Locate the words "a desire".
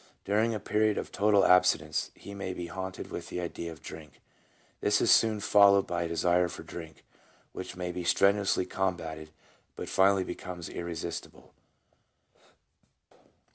6.01-6.47